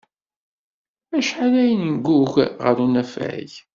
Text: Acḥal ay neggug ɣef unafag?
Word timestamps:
Acḥal 1.17 1.53
ay 1.63 1.73
neggug 1.75 2.33
ɣef 2.63 2.77
unafag? 2.85 3.51